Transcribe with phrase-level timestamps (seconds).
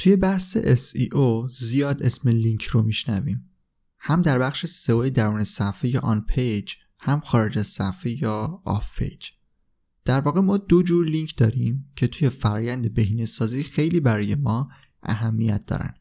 [0.00, 3.50] توی بحث SEO زیاد اسم لینک رو میشنویم.
[3.98, 9.28] هم در بخش سئو درون صفحه یا on-page هم خارج از صفحه یا off-page
[10.04, 14.70] در واقع ما دو جور لینک داریم که توی فرایند بهینه سازی خیلی برای ما
[15.02, 15.94] اهمیت دارن.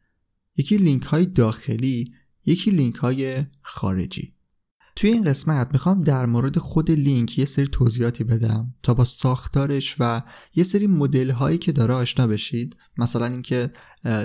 [0.57, 2.13] یکی لینک های داخلی
[2.45, 4.33] یکی لینک های خارجی.
[4.99, 9.95] توی این قسمت می‌خوام در مورد خود لینک یه سری توضیحاتی بدم تا با ساختارش
[9.99, 10.21] و
[10.55, 12.75] یه سری مدل هایی که داره آشنا بشید.
[12.97, 13.69] مثلا اینکه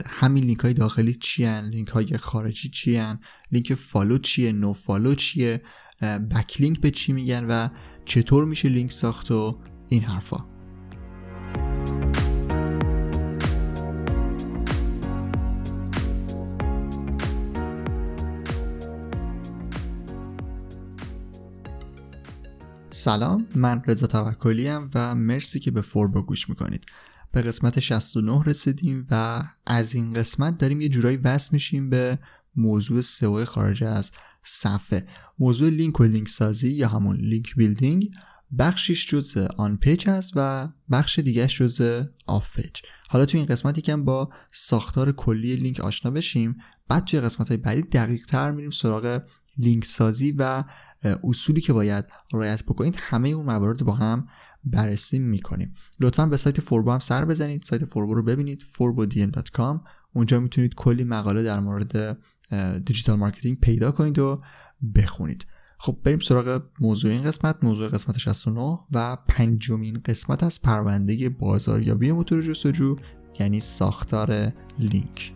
[0.07, 3.21] همین لینک های داخلی چی هن لینک های خارجی چی هن
[3.53, 5.63] لینک follow چیه؟ nofollow چیه؟
[6.03, 7.69] backlink به چی میگن و
[8.05, 9.51] چطور میشه لینک ساخت و
[9.89, 10.54] این حرفا.
[22.97, 26.87] سلام من رضا توکلی و مرسی که به فوربو گوش می‌کنید.
[27.33, 32.19] به قسمت 69 رسیدیم و از این قسمت داریم یه جورایی وصل میشیم به
[32.57, 34.11] موضوع سئو خارج از
[34.43, 35.05] صفحه.
[35.39, 38.11] موضوع لینک و لینک سازی یا همون link building
[38.59, 42.81] بخشیش جز on-page هست و بخش دیگهش جز off-page.
[43.09, 46.57] حالا توی این قسمتی که با ساختار کلی لینک آشنا بشیم.
[46.89, 49.21] بعد توی قسمت های بعدی دقیق تر میریم سراغ
[49.59, 50.65] لینک سازی و
[51.25, 54.27] اصولی که باید رعایت بکنید همه اون موارد با هم
[54.65, 55.73] بررسی می‌کنیم.
[56.01, 61.05] لطفا به سایت فوربو هم سر بزنید سایت فوربو رو ببینید forbodm.com اونجا می‌تونید کلی
[61.05, 62.19] مقاله در مورد
[62.85, 64.39] digital marketing پیدا کنید و
[64.95, 65.47] بخونید.
[65.79, 67.65] خب بریم سراغ موضوع این قسمت.
[67.65, 72.97] موضوع قسمت 69 و پنجمین قسمت از پرونده بازاریابی موتور جستجو
[73.41, 75.33] یعنی ساختار لینک.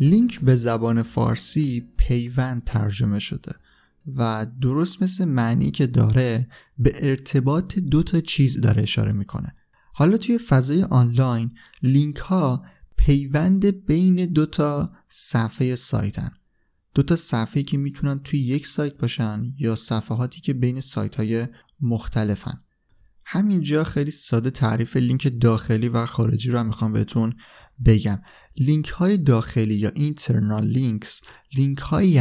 [0.00, 3.52] لینک به زبان فارسی پیوند ترجمه شده
[4.16, 9.54] و درست مثل معنی که داره به ارتباط دو تا چیز داره اشاره می‌کنه.
[9.92, 11.50] حالا توی فضای آنلاین
[11.82, 12.64] لینک ها
[12.96, 16.30] پیوند بین دو تا صفحه سایتن.
[16.94, 21.46] دو تا صفحه که می‌تونن توی یک سایت باشن یا صفحاتی که بین سایت های
[21.80, 22.62] مختلفن.
[23.24, 27.34] همینجا خیلی ساده تعریف لینک داخلی و خارجی رو هم می‌خوام بهتون
[27.86, 28.22] بگم.
[28.56, 31.20] لینک های داخلی یا internal links
[31.56, 32.20] لینک هایی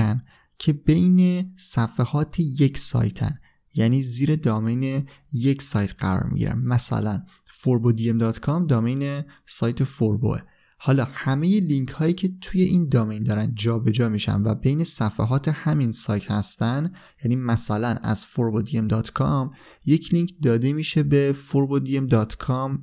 [0.59, 3.39] که بین صفحات یک سایتن.
[3.73, 6.59] یعنی زیر domain یک سایت قرار می‌گیرن.
[6.59, 7.23] مثلا
[7.61, 10.39] forbodm.com domain سایت فوربوه
[10.79, 15.47] حالا همه لینک هایی که توی این domain دارن جابجا جا میشن و بین صفحات
[15.47, 16.91] همین سایت هستن
[17.23, 19.55] یعنی مثلا از forbodm.com
[19.85, 22.77] یک لینک داده میشه به forbodm.com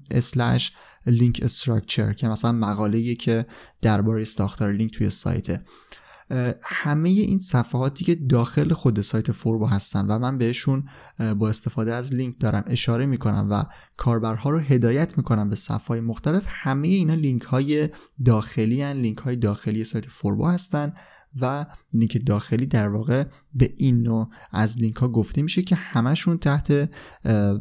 [1.07, 3.47] link structure که مثلا مقاله که
[3.83, 5.61] درباره ساختار لینک توی سایته.
[6.63, 10.89] همه این صفحاتی که داخل خود سایت فوربو هستن و من بهشون
[11.39, 13.65] با استفاده از لینک دارم اشاره می‌کنم و
[13.97, 17.89] کاربرها رو هدایت می‌کنم به صفحه مختلف همه اینا لینک های
[18.25, 20.93] داخلی هن لینک های داخلی سایت فوربو هستن
[21.41, 23.25] و لینک داخلی در واقع
[23.55, 26.91] به این نوع از لینک ها گفته میشه که همشون تحت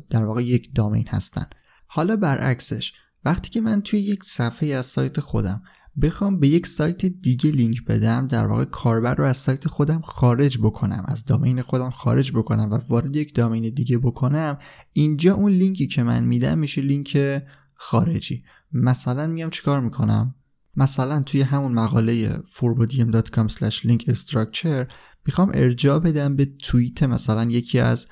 [0.10, 1.46] در واقع یک domain هستن.
[1.88, 2.94] حالا برعکسش
[3.26, 5.62] وقتی که من توی یک صفحه از سایت خودم
[6.02, 10.58] بخوام به یک سایت دیگه لینک بدم در واقع کاربر رو از سایت خودم خارج
[10.58, 14.58] بکنم از domain خودم خارج بکنم و وارد یک domain دیگه بکنم.
[14.94, 17.44] اینجا اون لینکی که من میدم میشه لینک
[17.76, 18.44] خارجی.
[18.72, 20.36] مثلا میام چیکار می‌کنم؟
[20.76, 23.48] مثلا توی همون مقاله forbodium.com
[23.88, 24.92] link structure
[25.26, 28.08] می‌خوام ارجاع بدم به توییت مثلا یکی از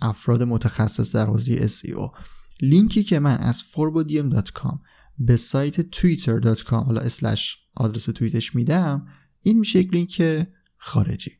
[0.00, 2.16] افراد متخصص در حوزه SEO
[2.62, 4.78] لینکی که من از forbodium.com
[5.26, 9.06] به سایت twitter.com حالا اسلش آدرس توییتش میدم
[9.40, 10.46] این میشه یک لینک
[10.76, 11.30] خارجی.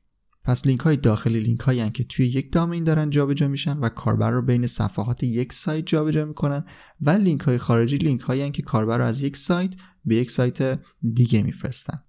[0.45, 3.89] پس لینک های داخلی لینک هایی که توی یک domain دارن جابجا جا میشن و
[3.89, 6.65] کاربر رو بین صفحات یک سایت جابجا جا می‌کنن
[7.01, 10.81] و لینک های خارجی لینک هایی که کاربر رو از یک سایت به یک سایت
[11.15, 12.03] دیگه میفرستن.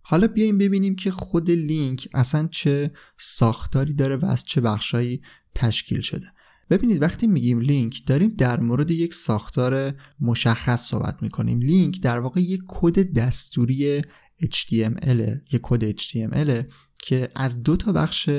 [0.00, 5.22] حالا بیایم ببینیم که خود لینک اصلا چه ساختاری داره و از چه بخشایی
[5.54, 6.26] تشکیل شده.
[6.70, 11.58] ببینید وقتی میگیم لینک داریم در مورد یک ساختار مشخص صحبت می‌کنیم.
[11.58, 14.02] لینک در واقع یک کد دستوری
[14.42, 15.20] HTML
[15.52, 16.72] یک کد HTML
[17.02, 18.30] که از دو تا بخش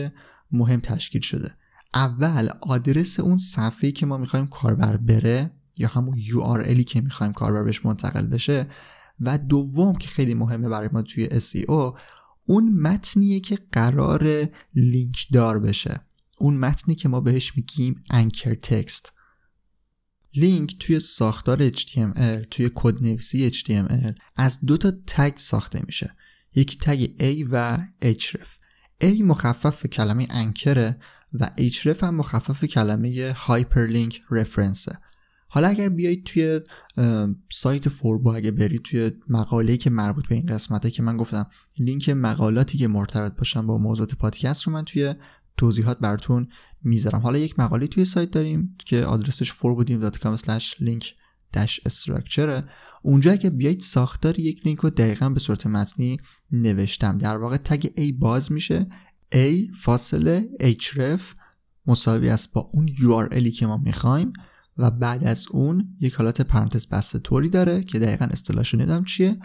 [0.51, 1.51] مهم تشکیل شده.
[1.93, 7.63] اول آدرس اون صفحه که ما می‌خوایم کاربر بره یا همون URLی که می‌خوایم کاربر
[7.63, 8.67] بهش منتقل بشه.
[9.19, 11.99] و دوم که خیلی مهمه برای ما توی SEO
[12.45, 16.01] اون متنیه که قرار لینک دار بشه.
[16.39, 19.13] اون متنی که ما بهش میگیم انکر تکست
[20.35, 26.13] لینک توی ساختار HTML توی کدنویسی HTML از دو تا تگ ساخته میشه.
[26.55, 28.47] یکی tag A و href.
[29.03, 30.99] A مخفف کلمه anchor ه
[31.33, 34.97] و href هم مخفف کلمه hyperlink reference ه
[35.51, 36.61] حالا اگر بیایید توی
[37.51, 41.47] سایت فوربو اگه برید توی مقاله‌ای که مربوط به این قسمته که من گفتم
[41.79, 45.15] لینک مقالاتی که مرتبط باشن با موضوعات پادکست رو من توی
[45.59, 46.47] توضیحات براتون
[46.83, 47.19] می‌ذارم.
[47.19, 51.05] حالا یک مقاله توی سایت داریم که آدرسش forwarding.com/link
[51.53, 52.63] dash structure ه
[53.01, 56.17] اونجا که بیایید ساختار یک لینک رو دقیقا به صورت متنی
[56.51, 57.17] نوشتم.
[57.17, 58.85] در واقع تگ A باز میشه.
[59.35, 61.21] A فاصله href
[61.85, 64.33] مساوی است با اون URLی که ما می‌خوایم
[64.77, 69.37] و بعد از اون یک حالت پرانتز بسته طوری داره که دقیقا اصطلاحشو نمی‌دونم چیه.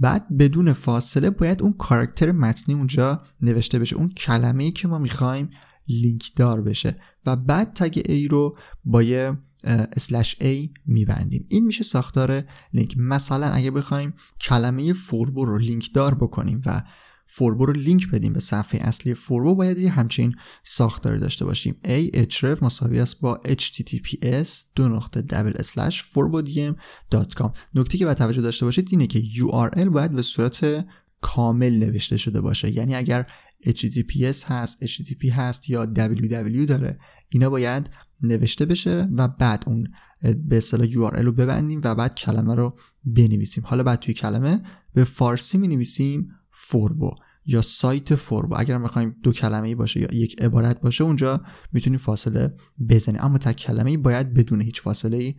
[0.00, 3.96] بعد بدون فاصله باید اون کاراکتر متنی اونجا نوشته بشه.
[3.96, 5.50] اون کلمه ای که ما می‌خوایم
[5.88, 6.96] لینک دار بشه.
[7.26, 11.46] و بعد تگ A رو با یه slash A میبندیم.
[11.48, 12.94] این میشه ساختار لینک.
[12.98, 16.82] مثلا اگه بخوایم کلمه فوربو رو لینک دار بکنیم و
[17.30, 20.34] فوربو رو لینک بدیم به صفحه اصلی فوربو باید یه همچین
[20.64, 21.76] ساختار داشته باشیم.
[21.84, 28.42] A href مساوی است با https دو نقطه double slash forbodiem.com نکته که باید توجه
[28.42, 30.86] داشته باشید اینه که url باید به صورت
[31.20, 32.70] کامل نوشته شده باشه.
[32.70, 33.26] یعنی اگر
[33.64, 36.98] https هست http هست یا www داره
[37.28, 37.90] اینا باید
[38.22, 39.88] نوشته بشه و بعد اون
[40.22, 43.64] به اصطلاح URL رو ببندیم و بعد کلمه رو بنویسیم.
[43.66, 44.62] حالا بعد توی کلمه
[44.94, 46.28] به فارسی می نویسیم
[46.60, 47.14] فوربو
[47.46, 51.40] یا سایت فوربو اگر می‌خوایم دو کلمه ای باشه یا یک عبارت باشه اونجا
[51.72, 52.54] می‌تونیم فاصله
[52.88, 53.20] بزنیم.
[53.22, 55.34] اما تک کلمه ای باید بدون هیچ فاصله ای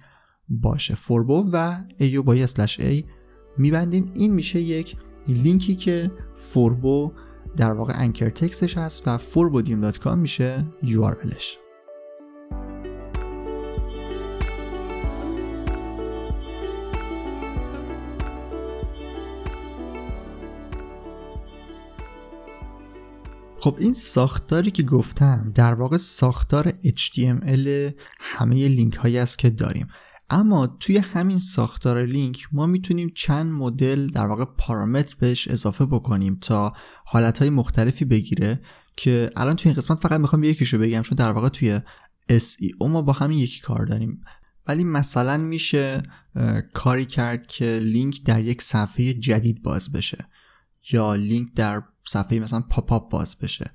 [0.49, 0.95] باشه.
[0.95, 3.05] فوربو و A رو با slash A
[3.57, 4.11] میبندیم.
[4.13, 4.95] این میشه یک
[5.27, 7.11] لینکی که فوربو
[7.57, 11.68] در واقع انکر تکستش هست و forbodیم.com میشه URLش
[23.61, 29.87] خب این ساختاری که گفتم در واقع ساختار HTML همه لینک هایی است که داریم.
[30.29, 36.37] اما توی همین ساختار لینک ما می‌تونیم چند مدل در واقع پارامتر بهش اضافه بکنیم
[36.41, 36.73] تا
[37.05, 38.61] حالتهای مختلفی بگیره
[38.95, 41.79] که الان توی این قسمت فقط می‌خوام یکیشو بگم چون در واقع توی
[42.31, 44.21] SEO ما با همین یکی کار داریم.
[44.67, 46.03] ولی مثلا میشه
[46.73, 50.25] کاری کرد که لینک در یک صفحه جدید باز بشه
[50.91, 53.71] یا لینک در صفحه مثلا pop-up باز بشه.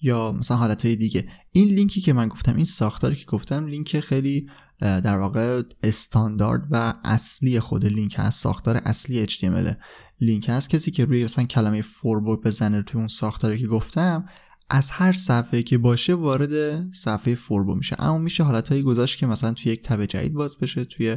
[0.00, 1.28] یا مثلا حالت دیگه.
[1.52, 6.94] این لینکی که من گفتم این ساختاری که گفتم لینک خیلی در واقع استاندارد و
[7.04, 8.42] اصلی خود لینک هست.
[8.42, 9.74] ساختار اصلی HTML
[10.20, 10.68] لینک هست.
[10.68, 14.26] کسی که روی مثلا کلمه فوربو بزنه توی اون ساختاری که گفتم
[14.70, 17.96] از هر صفحه که باشه وارد صفحه فوربو میشه.
[17.98, 21.16] اما میشه حالتهایی گذاشت که مثلا توی یک tab جدید باز بشه توی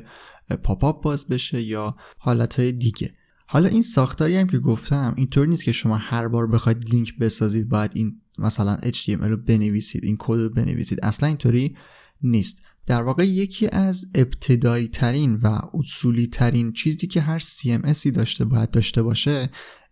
[0.63, 3.13] pop-up باز بشه یا حالتهای دیگه.
[3.49, 7.69] حالا این ساختاری هم که گفتم اینطور نیست که شما هر بار بخواید لینک بسازید
[7.69, 10.99] باید این مثلا HTML رو بنویسید این کد رو بنویسید.
[11.03, 11.75] اصلا اینطوری
[12.21, 12.61] نیست.
[12.85, 18.45] در واقع یکی از ابتدایی ترین و اصولی ترین چیزی که هر CMS ی داشته
[18.45, 19.49] باید داشته باشه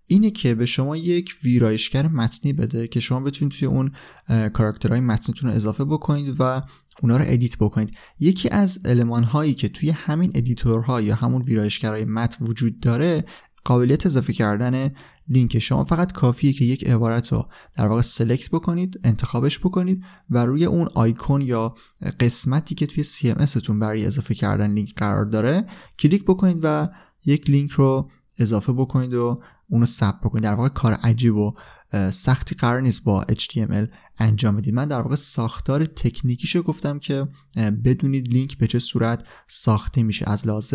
[0.07, 3.91] اینه که به شما یک ویرایشگر متنی بده که شما بتونید توی اون
[4.53, 6.61] کاراکترهای متنتون رو اضافه بکنید و
[7.03, 7.97] اونا رو edit بکنید.
[8.19, 13.25] یکی از المان هایی که توی همین editor ها یا همون ویرایشگرهای متن وجود داره
[13.65, 14.91] قابلیت اضافه کردن
[15.27, 17.45] لینک شما فقط کافیه که یک عبارت رو
[17.77, 21.75] در واقع select بکنید انتخابش بکنید و روی اون آیکون یا
[22.19, 25.65] قسمتی که توی CMS تون برای اضافه کردن لینک قرار داره
[25.99, 26.89] کلیک بکنید و
[27.25, 30.43] یک لینک رو اضافه بکنید و اونو ثبت بکنید.
[30.43, 31.53] در واقع کار عجیب و
[32.11, 33.87] سختی قرار نیست با HTML
[34.17, 40.03] انجام بدید من در واقع ساختار تکنیکیشو گفتم که بدونید لینک به چه صورت ساخته
[40.03, 40.29] میشه.
[40.29, 40.73] از لحاظ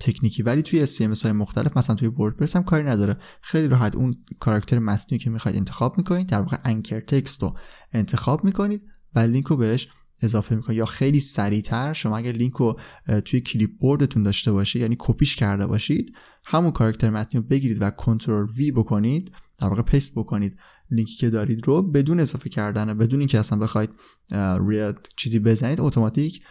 [0.00, 0.42] تکنیکی.
[0.42, 3.16] ولی توی CMS های مختلف مثلا توی وردپرس هم کاری نداره.
[3.42, 7.56] خیلی راحت اون کاراکتر متنی که می‌خواید انتخاب می‌کنید در واقع anchor text رو
[7.92, 9.88] انتخاب می‌کنید و لینک رو بهش
[10.22, 10.78] اضافه می‌کنید.
[10.78, 12.80] یا خیلی سریعتر شما اگر لینک رو
[13.24, 17.90] توی clipboard تون داشته باشید یعنی کپیش کرده باشید همون کاراکتر متنی رو بگیرید و
[17.90, 19.32] control V بکنید.
[19.58, 20.58] در واقع paste بکنید
[20.90, 23.90] لینکی که دارید رو بدون اضافه کردن بدون اینکه اصلا بخواید
[24.58, 26.42] روی چیزی بزنید اتوماتیک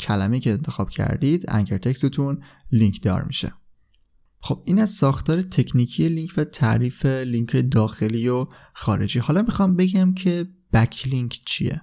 [0.00, 2.42] کلمه که انتخاب کردید anchor text تون
[2.72, 3.52] لینک دار میشه.
[4.40, 9.18] خب این از ساختار تکنیکی لینک و تعریف لینک داخلی و خارجی.
[9.18, 11.82] حالا می‌خوام بگم که backlink چیه؟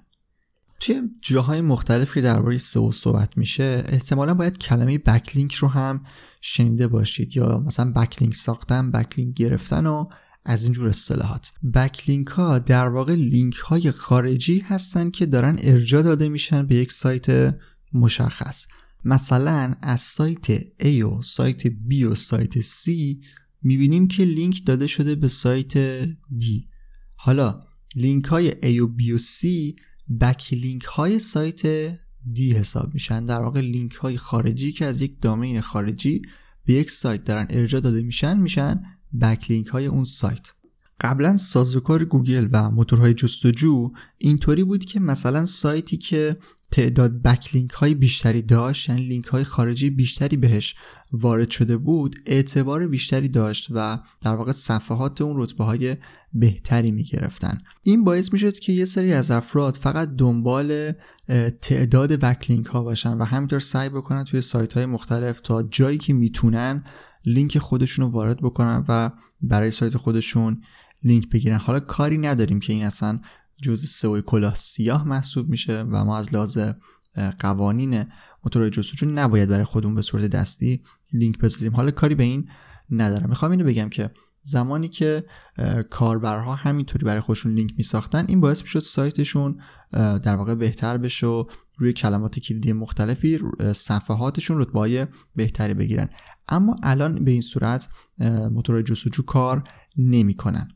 [0.80, 6.04] توی جاهای مختلف که درباره سئو صحبت میشه احتمالا باید کلمه backlink رو هم
[6.40, 10.08] شنیده باشید یا مثلا backlink ساختن backlink گرفتن و
[10.46, 11.52] از اینجور اصطلاحات.
[11.74, 16.92] backlink ها در واقع لینک های خارجی هستن که دارن ارجاع داده میشن به یک
[16.92, 17.56] سایت
[17.92, 18.66] مشخص.
[19.04, 22.90] مثلا از سایت A و سایت B و سایت C
[23.62, 25.78] می‌بینیم که لینک داده شده به سایت
[26.38, 26.66] D
[27.14, 27.62] حالا
[27.96, 29.46] لینک های A و B و C
[30.20, 31.62] backlink های سایت
[32.32, 33.24] D حساب میشن.
[33.24, 36.22] در واقع لینک های خارجی که از یک domain خارجی
[36.66, 38.82] به یک سایت دارن ارجاع داده میشن میشن
[39.20, 40.52] backlink های اون سایت.
[41.00, 46.36] قبلا سازوکار گوگل و موتورهای جستجو اینطوری بود که مثلا سایتی که
[46.70, 50.74] تعداد backlink های بیشتری داشت یعنی لینک های خارجی بیشتری بهش
[51.12, 55.96] وارد شده بود اعتبار بیشتری داشت و در واقع صفحات اون رتبه های
[56.34, 60.92] بهتری می گرفتن این باعث می شد که یه سری از افراد فقط دنبال
[61.60, 66.12] تعداد بکلینک ها باشن و همینطور سعی بکنن توی سایت های مختلف تا جایی که
[66.12, 66.84] می‌تونن
[67.26, 70.62] لینک خودشون رو وارد بکنن و برای سایت خودشون
[71.04, 71.58] لینک بگیرن.
[71.58, 73.20] حالا کاری نداریم که این اصلا
[73.62, 76.58] جز سئو کلاه سیاه محسوب میشه و ما از لحاظ
[77.38, 78.04] قوانین
[78.44, 81.76] موتور جستجو نباید برای خودمون به صورت دستی لینک بسازیم.
[81.76, 82.48] حالا کاری به این
[82.90, 83.28] ندارم.
[83.28, 84.10] می‌خوام اینو بگم که
[84.48, 85.24] زمانی که
[85.90, 89.60] کاربرها همینطوری برای خودشون لینک میساختن این باعث می‌شد سایتشون
[89.92, 91.44] در واقع بهتر بشه و
[91.78, 93.40] روی کلمات کلیدی مختلفی
[93.74, 96.08] صفحاتشون رتبه بهتری بگیرن.
[96.48, 97.88] اما الان به این صورت
[98.50, 99.64] موتور جستجو کار
[99.96, 100.68] نمی‌کنن.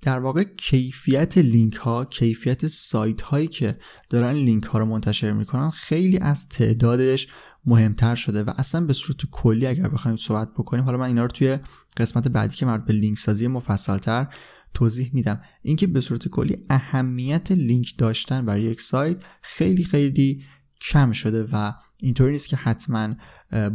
[0.00, 3.76] در واقع کیفیت لینک ها کیفیت سایت هایی که
[4.10, 7.28] دارن لینک ها رو منتشر می‌کنن خیلی از تعدادش
[7.66, 11.28] مهمتر شده و اصلا به صورت کلی اگر بخوایم صحبت بکنیم حالا من اینا رو
[11.28, 11.58] توی
[11.96, 14.26] قسمت بعدی که مربوط به لینک سازی مفصلتر
[14.74, 15.40] توضیح میدم.
[15.62, 20.44] اینکه به صورت کلی اهمیت لینک داشتن برای یک سایت خیلی خیلی
[20.80, 23.14] کم شده و اینطوری نیست که حتما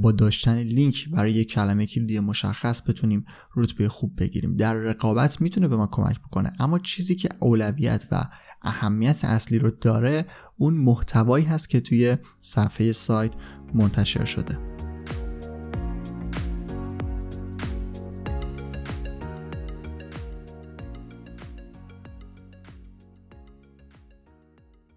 [0.01, 3.25] با داشتن لینک برای یک کلمه کلیدی مشخص بتونیم
[3.55, 4.55] رتبه خوب بگیریم.
[4.55, 6.53] در رقابت می‌تونه به ما کمک بکنه.
[6.59, 8.23] اما چیزی که اولویت و
[8.61, 10.25] اهمیت اصلی رو داره
[10.57, 13.33] اون محتوایی هست که توی صفحه سایت
[13.73, 14.57] منتشر شده.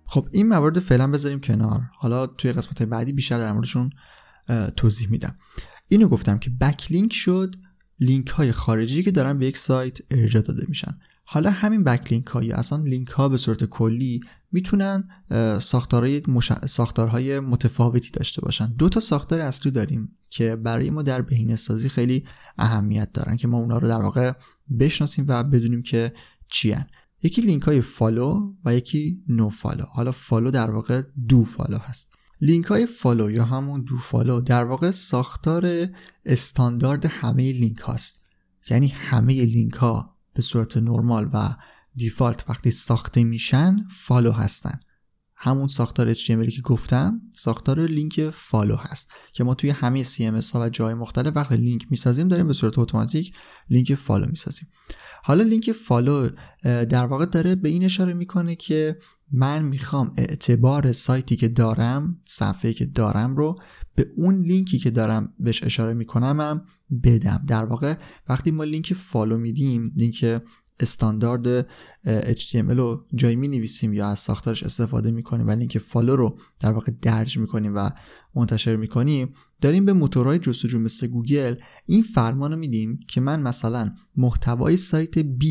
[0.06, 1.80] خب این موارد فعلا بذاریم کنار.
[1.94, 3.90] حالا توی قسمت بعدی بیشتر در موردشون
[4.76, 5.36] توضیح میدم.
[5.88, 7.56] اینو گفتم که بکلینک شد
[8.00, 10.98] لینک های خارجی که دارن به یک سایت ارجاع داده میشن.
[11.24, 14.20] حالا همین backlink ها یا اصلا لینک ها به صورت کلی
[14.52, 15.04] می‌تونن
[15.60, 16.22] ساختارهای,
[16.66, 18.66] ساختارهای متفاوتی داشته باشن.
[18.66, 22.24] دو تا ساختار اصلی داریم که برای ما در بهینه سازی خیلی
[22.58, 24.32] اهمیت دارن که ما اونا رو در واقع
[24.80, 26.12] بشناسیم و بدونیم که
[26.48, 26.86] چی هن.
[27.22, 29.84] یکی لینک های follow و یکی no follow.
[29.84, 32.08] حالا follow در واقع do follow هست.
[32.40, 35.88] لینک های follow یا همون do follow در واقع ساختار
[36.24, 38.24] استاندارد همه لینک هاست.
[38.70, 41.56] یعنی همه لینک ها به صورت نرمال و
[41.94, 44.80] default وقتی ساخته میشن follow هستن.
[45.38, 50.60] همون ساختار HTML که گفتم ساختار لینک follow هست که ما توی همه CMS ها
[50.60, 53.32] و جای مختلف وقتی لینک می‌سازیم داریم به صورت اتوماتیک
[53.70, 54.68] لینک follow می‌سازیم.
[55.22, 56.28] حالا لینک follow
[56.62, 58.98] در واقع داره به این اشاره می‌کنه که
[59.32, 63.60] من می‌خوام اعتبار سایتی که دارم صفحه که دارم رو
[63.94, 66.64] به اون لینکی که دارم بهش اشاره می‌کنم
[67.04, 67.44] بدم.
[67.46, 67.94] در واقع
[68.28, 70.42] وقتی ما لینک follow میدیم لینک
[70.80, 71.66] استاندارد
[72.06, 76.38] HTML رو جایی می نویسیم یا از ساختارش استفاده می کنیم و لینک follow رو
[76.60, 77.90] در واقع درج می کنیم و
[78.34, 81.54] منتشر می کنیم داریم به موتورهای جستجو مثل گوگل
[81.86, 85.44] این فرمان رو میدیم که من مثلا محتوای سایت B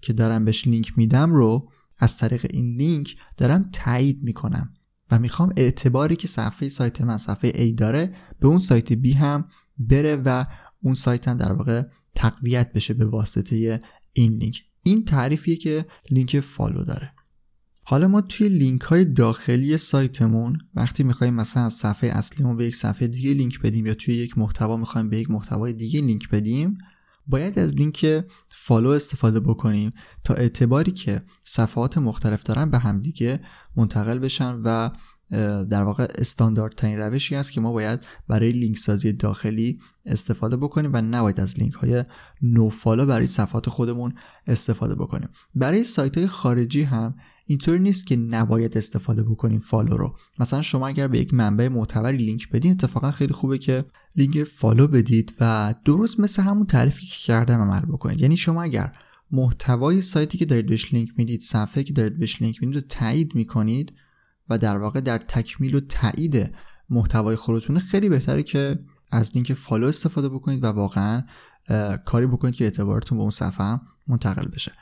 [0.00, 1.68] که دارم بهش لینک میدم رو
[1.98, 4.70] از طریق این لینک دارم تایید می‌کنم
[5.10, 9.44] و می‌خوام اعتباری که صفحه سایت من صفحه A داره به اون سایت B هم
[9.78, 10.44] بره و
[10.82, 11.82] اون سایت هم در واقع
[12.14, 13.80] تقویت بشه به واسطه
[14.12, 14.62] این لینک.
[14.82, 17.12] این تعریفیه که لینک follow داره.
[17.82, 22.76] حالا ما توی لینک های داخلی سایتمون وقتی می‌خوایم مثلا از صفحه اصلیمون به یک
[22.76, 26.78] صفحه دیگه لینک بدیم یا توی یک محتوا می‌خوایم به یک محتوای دیگه لینک بدیم
[27.26, 29.90] باید از لینک follow استفاده بکنیم
[30.24, 33.40] تا اعتباری که صفحات مختلف دارن به همدیگه
[33.76, 34.90] منتقل بشن و
[35.70, 36.06] در واقع
[36.76, 41.58] ترین روشی است که ما باید برای لینک سازی داخلی استفاده بکنیم و نباید از
[41.58, 42.04] لینک های
[42.42, 44.14] no follow برای صفحات خودمون
[44.46, 45.28] استفاده بکنیم.
[45.54, 47.14] برای سایت های خارجی هم
[47.46, 50.16] اینطوری نیست که نباید استفاده بکنیم follow رو.
[50.38, 53.84] مثلا شما اگر به یک منبع معتبری لینک بدین اتفاقا خیلی خوبه که
[54.16, 58.20] لینک follow بدید و درست مثل همون تعریفی که کردم عمل بکنید.
[58.20, 58.92] یعنی شما اگر
[59.30, 63.34] محتوای سایتی که دارید بهش لینک می‌دید صفحه که دارید بهش لینک می‌دید رو تایید
[63.34, 63.92] می‌کنید
[64.48, 66.54] و در واقع در تکمیل و تایید
[66.90, 68.78] محتوای خودتونه خیلی بهتره که
[69.10, 71.22] از لینک follow استفاده بکنید و واقعا
[72.04, 74.72] کاری بکنید که اعتبارتون به اون صفحه منتقل بشه.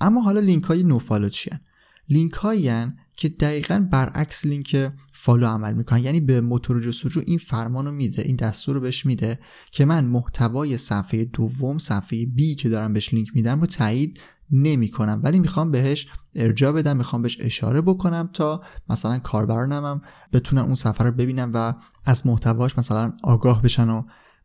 [0.00, 1.60] اما حالا لینک های no follow چیان؟
[2.08, 2.70] لینک هایی
[3.16, 6.04] که دقیقا برعکس لینک follow عمل می‌کنن.
[6.04, 9.38] یعنی به موتور جستجو این فرمان رو میده این دستور رو بهش میده
[9.70, 14.20] که من محتوای صفحه دوم صفحه B که دارم بهش لینک میدم رو تایید
[14.50, 20.62] نمی کنم ولی می‌خوام بهش ارجاع بدم می‌خوام بهش اشاره بکنم تا مثلا کاربرانم بتونن
[20.62, 24.02] اون صفحه رو ببینن و از محتواش مثلا آگاه بشن و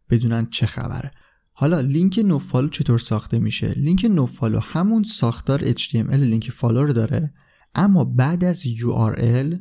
[0.09, 1.11] بدونن چه خبره.
[1.53, 6.83] حالا لینک no follow چطور ساخته میشه؟ لینک no follow همون ساختار HTML لینک follow
[6.83, 7.33] رو داره.
[7.75, 9.55] اما بعد از URL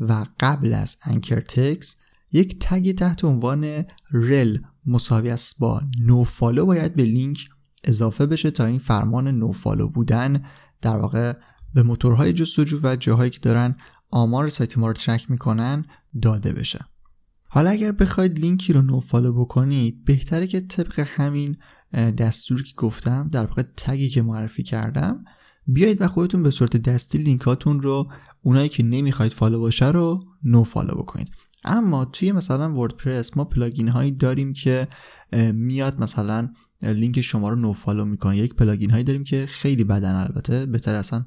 [0.00, 1.96] و قبل از anchor text
[2.32, 6.66] یک tag تحت عنوان rel مساوی است با no follow.
[6.66, 7.48] باید به لینک
[7.84, 10.42] اضافه بشه تا این فرمان no follow بودن
[10.80, 11.32] در واقع
[11.74, 13.76] به موتورهای جستجو و جاهایی که دارن
[14.10, 15.84] آمار سایت ما رو track می‌کنن
[16.22, 16.84] داده بشه.
[17.48, 21.56] حالا اگر بخواید لینکی رو no follow بکنید بهتره که طبق همین
[21.92, 25.24] دستوری که گفتم در واقع tag ی که معرفی کردم
[25.66, 30.64] بیایید و خودتون به صورت دستی لینکاتون رو اونایی که نمی‌خواید follow باشه رو no
[30.64, 31.28] follow بکنید.
[31.64, 34.88] اما توی مثلا وردپرس ما plugin هایی داریم که
[35.52, 36.48] میاد مثلا
[36.82, 38.36] لینک شما رو no follow می‌کنه.
[38.36, 41.26] یک plugin هایی داریم که خیلی بدن البته بهتر اصلا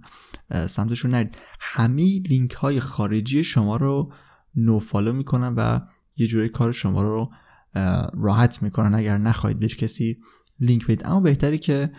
[0.67, 1.37] سمتشون نرید.
[1.59, 4.13] همه لینک های خارجی شما رو
[4.55, 5.79] no follow می‌کنن و
[6.17, 7.31] یه جوری کار شما رو
[8.13, 8.95] راحت می‌کنن.
[8.95, 10.17] اگر نخواهید به کسی
[10.59, 11.05] لینک بدید.
[11.05, 11.89] اما بهتره که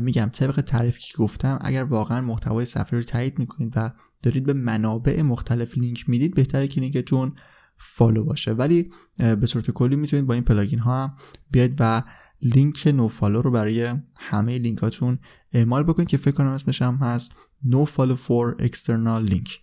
[0.00, 4.52] میگم طبق تعریفی که گفتم اگر واقعا محتوای صفحه رو تایید می‌کنید و دارید به
[4.52, 7.32] منابع مختلف لینک می‌دید بهتره که لینکتون
[7.78, 8.52] follow باشه.
[8.52, 11.14] ولی به صورت کلی می‌تونید با این plugin ها هم
[11.50, 12.02] بیاید و
[12.42, 15.18] لینک no follow رو برای همه لینکاتون
[15.52, 17.32] اعمال بکنید که فکر کنم اسمش هم هست
[17.64, 19.60] no follow for external link.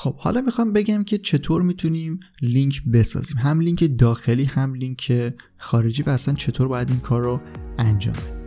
[0.00, 6.02] خب حالا می‌خوام بگم که چطور می‌تونیم لینک بسازیم؟ هم لینک داخلی هم لینک خارجی
[6.02, 7.40] و اصلا چطور باید این کار رو
[7.78, 8.40] انجام بدیم؟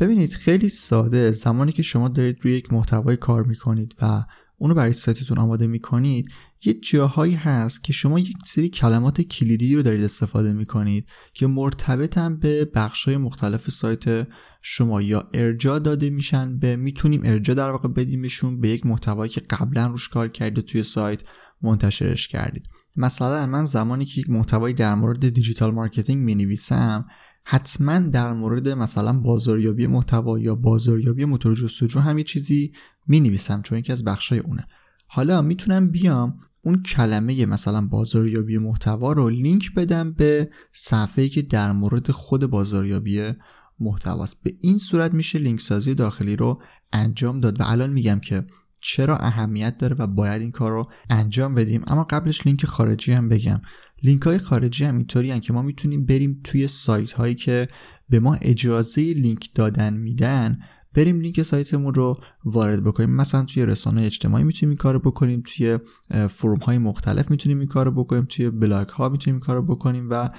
[0.00, 1.30] ببینید خیلی ساده.
[1.30, 4.24] زمانی که شما دارید روی یک محتوای کار می‌کنید و
[4.58, 6.28] اونو برای سایتتون آماده می‌کنید
[6.64, 12.36] یه جاهایی هست که شما یک سری کلمات کلیدی رو دارید استفاده می‌کنید که مرتبطن
[12.36, 14.28] به بخشای مختلف سایت
[14.62, 19.40] شما یا ارجاع داده میشن به می‌تونیم ارجاع در واقع بدیمشون به یک محتوایی که
[19.40, 21.20] قبلا روش کار کردید توی سایت
[21.62, 22.68] منتشرش کردید.
[22.96, 27.06] مثلا من زمانی که یک محتوایی در مورد digital marketing می نویسم
[27.44, 32.72] حتما در مورد مثلا بازاریابی محتوا یا بازاریابی موتور جستجو هم یه چیزی
[33.06, 34.66] می نویسم چون یکی از بخشای اونه.
[35.06, 41.72] حالا می‌تونم بیام اون کلمه مثلا بازاریابی محتوا رو لینک بدم به صفحه‌ای که در
[41.72, 43.32] مورد خود بازاریابی
[43.80, 44.42] محتواست.
[44.42, 48.44] به این صورت میشه لینک سازی داخلی رو انجام داد و الان میگم که
[48.80, 51.82] چرا اهمیت داره و باید این کار رو انجام بدیم.
[51.86, 53.60] اما قبلش لینک خارجی هم بگم.
[54.02, 57.68] لینک های خارجی هم اینطوری که ما می‌تونیم بریم توی سایت هایی که
[58.08, 60.58] به ما اجازه لینک دادن میدن
[60.94, 63.10] بریم لینک سایتمون رو وارد بکنیم.
[63.10, 65.78] مثلا توی رسانه اجتماعی می‌تونیم این کارو بکنیم توی
[66.28, 70.30] forum های مختلف می‌تونیم این کارو بکنیم توی بلاگ ها می‌تونیم این کارو بکنیم و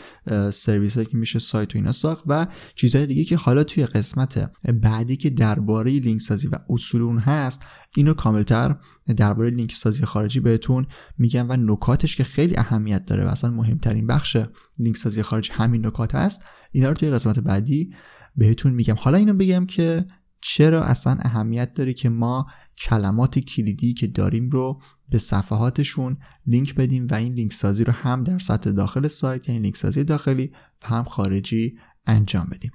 [0.52, 4.52] سرویس هایی که میشه سایت و اینا ساخت و چیزهای دیگه که حالا توی قسمت
[4.82, 8.76] بعدی که درباره لینک سازی و اصول اون هست اینو کاملتر
[9.18, 10.86] درباره لینک سازی خارجی بهتون
[11.18, 14.38] میگم و نکاتش که خیلی اهمیت داره و اصلا مهمترین بخش
[14.80, 17.94] لینک سازی خارجی همین نکات هست اینا رو توی قسمت بعدی
[18.36, 18.96] بهتون میگم.
[19.00, 20.06] حالا اینو بگم که
[20.42, 22.48] چرا اصلا اهمیت داره که ما
[22.78, 28.24] کلمات کلیدی که داریم رو به صفحاتشون لینک بدیم و این لینک سازی رو هم
[28.24, 30.52] در سطح داخل سایت یعنی لینک سازی داخلی
[30.84, 32.72] و هم خارجی انجام بدیم.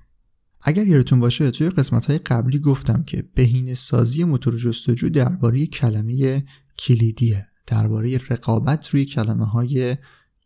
[0.60, 6.44] اگر یادتون باشه توی قسمت های قبلی گفتم که بهینه سازی موتور جستجو درباره کلمه
[6.78, 9.96] کلیدیه درباره رقابت روی کلمه های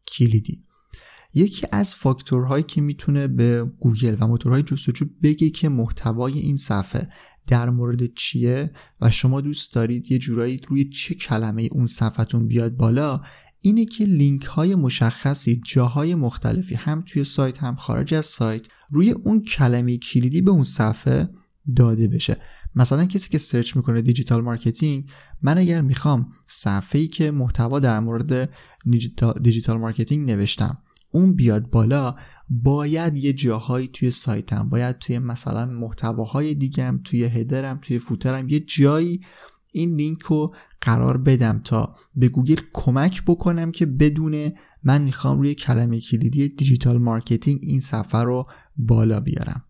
[0.06, 0.64] کلیدی.
[1.38, 7.08] یکی از فاکتورهایی که می‌تونه به گوگل و موتورهای جستجو بگه که محتوای این صفحه
[7.46, 8.70] در مورد چیه
[9.00, 13.20] و شما دوست دارید یه جورایی روی چه کلمه اون صفحتون بیاد بالا
[13.60, 19.10] اینه که لینک های مشخصی جاهای مختلفی هم توی سایت هم خارج از سایت روی
[19.10, 21.28] اون کلمه کلیدی به اون صفحه
[21.76, 22.36] داده بشه.
[22.74, 25.04] مثلا کسی که search می‌کنه digital marketing
[25.42, 28.50] من اگر می‌خوام صفحه‌ای که محتوا در مورد
[29.42, 30.78] digital marketing نوشتم
[31.10, 32.14] اون بیاد بالا
[32.48, 38.41] باید یه جاهایی توی سایتم باید توی مثلا محتواهای دیگم توی header م توی footer
[38.41, 39.20] م یه جایی
[39.72, 45.54] این لینک رو قرار بدم تا به گوگل کمک بکنم که بدونه من می‌خوام روی
[45.54, 48.44] کلمه کلیدی digital marketing این صفحه رو
[48.76, 49.64] بالا بیارم.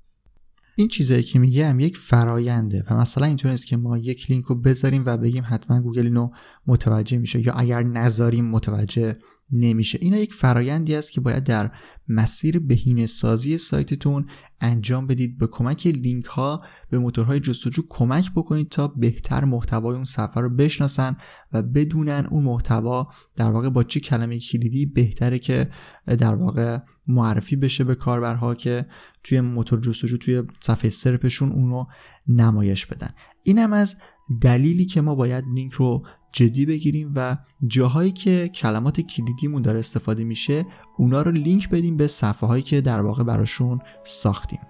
[0.78, 4.54] این چیزایی که میگم یک فراینده و مثلا اینطور نیست که ما یک لینک رو
[4.54, 6.30] بذاریم و بگیم حتما گوگل اینو
[6.66, 9.16] متوجه میشه یا اگر نذاریم متوجه
[9.52, 9.98] نمیشه.
[10.02, 11.70] اینا یک فرایندی است که باید در
[12.08, 14.26] مسیر بهینه سازی سایتتون
[14.60, 15.38] انجام بدید.
[15.38, 20.50] به کمک لینک ها به موتورهای جستجو کمک بکنید تا بهتر محتوای اون صفحه رو
[20.50, 21.16] بشناسن
[21.52, 25.70] و بدونن اون محتوا در واقع با چه کلمه کلیدی بهتره که
[26.06, 28.86] در واقع معرفی بشه به کاربرها که
[29.28, 31.84] توی موتور جستجو توی صفحه سرپشون اونو
[32.28, 33.10] نمایش بدن.
[33.42, 33.96] اینم از
[34.40, 37.36] دلیلی که ما باید لینک رو جدی بگیریم و
[37.66, 42.80] جاهایی که کلمات کلیدیمون داره استفاده میشه اونا رو لینک بدیم به صفحه هایی که
[42.80, 44.60] در واقع براشون ساختیم.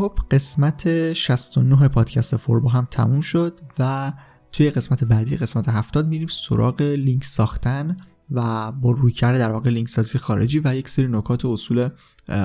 [0.00, 4.12] خب قسمت 69 پادکست فوربو هم تموم شد و
[4.52, 7.96] توی قسمت بعدی قسمت 70 میریم سراغ لینک ساختن
[8.30, 11.88] و با رویکرد در واقع لینک سازی خارجی و یک سری نکات و اصول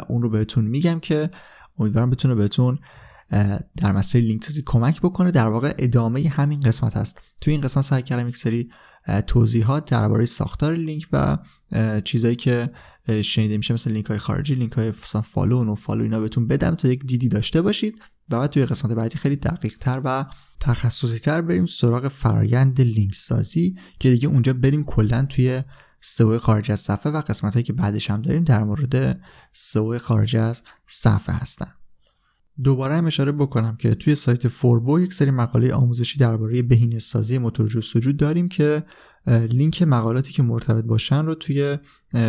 [0.07, 1.29] اون رو بهتون میگم که
[1.79, 2.79] امیدوارم بتونه بهتون
[3.77, 5.31] در مسئله لینک کمک بکنه.
[5.31, 8.69] در واقع ادامه همین قسمت هست توی این قسمت سعی کردم یک سری
[9.27, 11.37] توضیحات درباره ساختار لینک و
[12.03, 12.69] چیزایی که
[13.21, 14.91] شنیده میشه مثل لینک های خارجی لینک های
[15.23, 18.01] follow و nofollow اینا بهتون بدم تا یک دیدی داشته باشید.
[18.29, 20.25] و بعد توی قسمت بعدی خیلی دقیق تر و
[20.59, 25.63] تخصصی تر بریم سراغ فرایند لینک سازی که دیگه اونجا بریم کلا توی
[26.01, 30.35] سئو خارج از صفحه و قسمت هایی که بعدش هم داریم در مورد سئو خارج
[30.35, 31.84] از صفحه هستن.
[32.63, 37.37] دوباره هم اشاره بکنم که توی سایت فوربو یک سری مقاله آموزشی درباره بهینه سازی
[37.37, 38.83] موتور جستجو داریم که
[39.27, 41.77] لینک مقالاتی که مرتبط باشن رو توی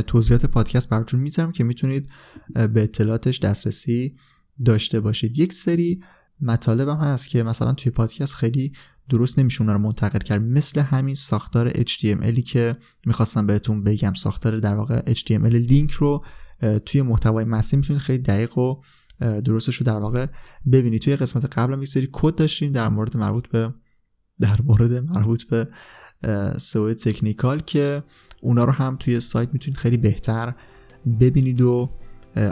[0.06, 2.08] توضیحات پادکست براتون می‌ذارم که می‌تونید
[2.54, 4.16] به اطلاعاتش دسترسی
[4.64, 5.38] داشته باشید.
[5.38, 6.00] یک سری
[6.40, 8.72] مطالب هم هست که مثلا توی پادکست خیلی
[9.08, 10.42] درست نمیشه رو منتقل کرد.
[10.42, 14.14] مثل همین ساختار HTMLی که می‌خواستم بهتون بگم.
[14.14, 16.24] ساختار در واقع HTML لینک رو
[16.86, 18.80] توی محتوای متنی می‌تونید خیلی دقیق و
[19.20, 20.26] درستش رو در واقع
[20.72, 23.74] ببینید توی قسمت قبل هم یک سری کد داشتیم در مورد مربوط به
[24.40, 25.66] در مورد مربوط به
[26.58, 28.02] سئو تکنیکال که
[28.40, 30.54] اونا رو هم توی سایت می‌تونید خیلی بهتر
[31.20, 31.90] ببینید و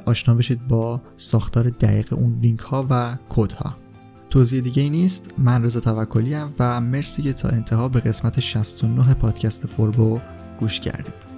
[0.07, 3.77] آشنا بشید با ساختار دقیق اون لینک ها و کد ها
[4.31, 5.31] توضیح دیگه ای نیست.
[5.39, 10.21] من رضا توکلی و مرسی که تا انتها به قسمت 69 پادکست فوربو
[10.61, 11.34] گوش کردید.